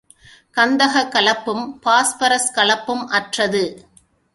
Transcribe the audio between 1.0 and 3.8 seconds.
கலப்பும், phosphorus கலப்பும் அற்றது.